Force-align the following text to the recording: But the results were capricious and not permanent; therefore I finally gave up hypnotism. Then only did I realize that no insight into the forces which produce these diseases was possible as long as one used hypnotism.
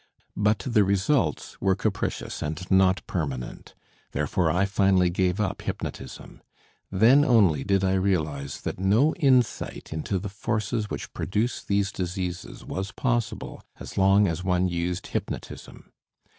But 0.35 0.57
the 0.65 0.83
results 0.83 1.61
were 1.61 1.75
capricious 1.75 2.41
and 2.41 2.71
not 2.71 3.05
permanent; 3.05 3.75
therefore 4.13 4.49
I 4.49 4.65
finally 4.65 5.11
gave 5.11 5.39
up 5.39 5.61
hypnotism. 5.61 6.41
Then 6.91 7.23
only 7.23 7.63
did 7.63 7.83
I 7.83 7.93
realize 7.93 8.61
that 8.61 8.79
no 8.79 9.13
insight 9.17 9.93
into 9.93 10.17
the 10.17 10.27
forces 10.27 10.89
which 10.89 11.13
produce 11.13 11.63
these 11.63 11.91
diseases 11.91 12.65
was 12.65 12.91
possible 12.91 13.61
as 13.79 13.95
long 13.95 14.27
as 14.27 14.43
one 14.43 14.67
used 14.67 15.05
hypnotism. 15.05 15.91